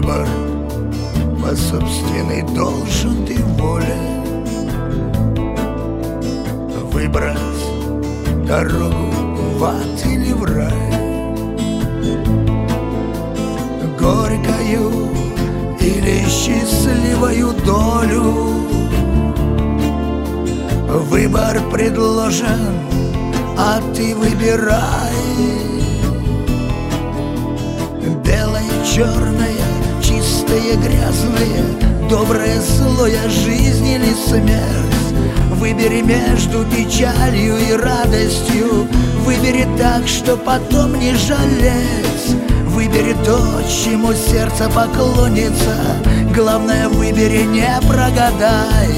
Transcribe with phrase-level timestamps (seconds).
[0.00, 3.94] по собственной должен ты воле.
[6.92, 7.36] Выбрать
[8.46, 9.10] дорогу
[9.58, 10.72] в ад или в рай.
[13.98, 15.10] Горькою
[15.78, 18.32] или счастливую долю.
[21.10, 22.78] Выбор предложен,
[23.58, 25.12] а ты выбирай.
[28.24, 29.81] Белое, черное,
[30.12, 35.56] чистое, грязное Доброе, злое, жизнь или смерть.
[35.56, 38.88] Выбери между печалью и радостью
[39.24, 42.36] Выбери так, что потом не жалеть.
[42.66, 43.38] Выбери то,
[43.68, 45.76] чему сердце поклонится
[46.34, 48.90] Главное, выбери, не прогадай.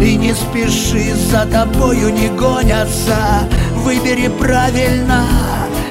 [0.00, 3.48] И не спеши, за тобою не гонятся.
[3.74, 5.24] Выбери правильно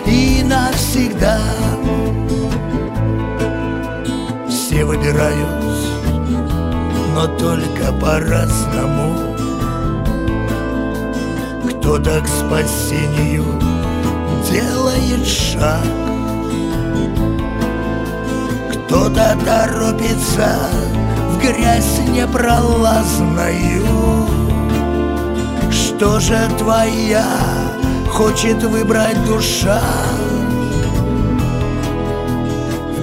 [0.06, 1.40] и навсегда
[5.18, 5.66] Выбирают,
[7.16, 9.36] но только по-разному.
[11.68, 13.46] Кто-то к спасению
[14.48, 15.82] делает шаг?
[18.72, 20.60] Кто-то торопится
[21.32, 23.88] в грязь непролазную.
[25.72, 27.26] Что же твоя
[28.12, 29.82] хочет выбрать душа?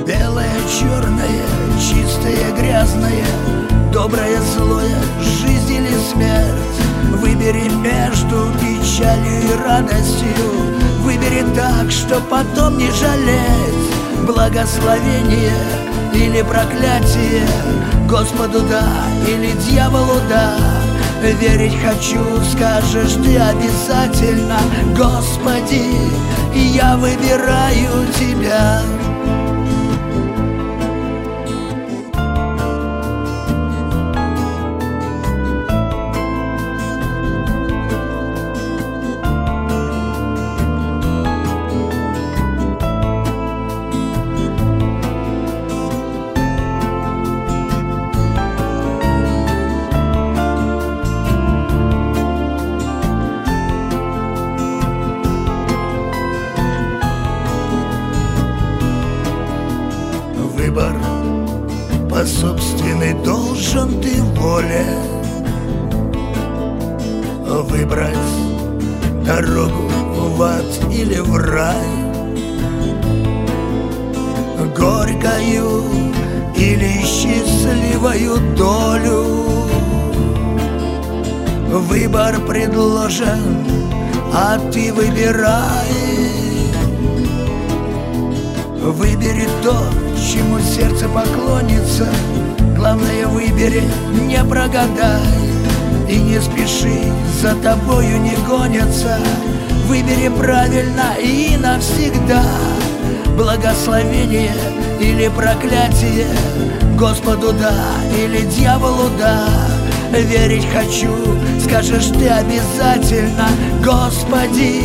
[0.07, 3.25] Белое, черное, чистое, грязное
[3.93, 7.21] Доброе, злое, жизнь или смерть.
[7.21, 10.27] Выбери между печалью и радостью
[11.03, 14.27] Выбери так, что потом не жалеть.
[14.27, 15.55] Благословение
[16.13, 17.47] или проклятие
[18.09, 18.85] Господу да
[19.29, 20.57] или дьяволу да.
[21.23, 24.59] Верить хочу, скажешь ты обязательно
[24.97, 25.85] Господи,
[26.53, 28.83] я выбираю Тебя
[60.55, 60.95] выбор.
[62.11, 64.87] По собственной должен ты воле
[67.69, 68.17] Выбрать
[69.25, 69.89] дорогу
[70.37, 72.05] в ад или в рай.
[74.77, 75.83] Горькою
[76.57, 79.25] или счастливую долю
[81.69, 83.65] Выбор предложен,
[84.33, 86.14] а ты выбирай
[88.85, 89.75] Выбери то,
[90.15, 92.07] чему сердце поклонится.
[92.77, 93.83] Главное выбери,
[94.29, 95.23] не прогадай.
[96.07, 99.19] И не спеши, за тобою не гонятся.
[99.87, 102.45] Выбери правильно и навсегда.
[103.39, 104.55] Благословение
[105.01, 106.27] или проклятие.
[106.99, 107.73] Господу да
[108.23, 109.49] или дьяволу да.
[110.13, 111.17] Верить хочу,
[111.59, 113.49] скажешь ты обязательно.
[113.83, 114.83] Господи,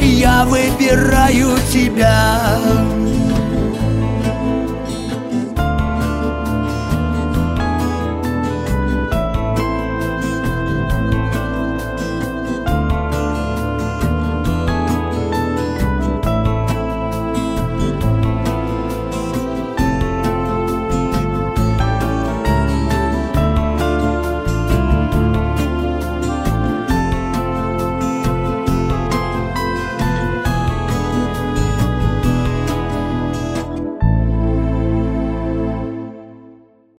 [0.00, 2.58] я выбираю Тебя